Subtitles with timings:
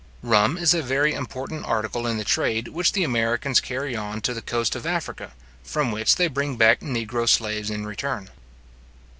[0.23, 4.33] Rum is a very important article in the trade which the Americans carry on to
[4.33, 8.31] the coast of Africa, from which they bring back negro slaves in return.